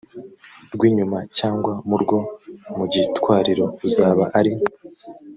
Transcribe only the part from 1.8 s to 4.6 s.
mu rwo mu gitwariro uzaba ari